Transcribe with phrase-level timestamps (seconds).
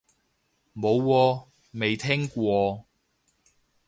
[0.75, 2.87] 冇喎，未聽過